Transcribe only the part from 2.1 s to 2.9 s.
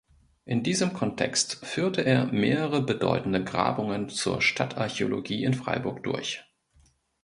mehrere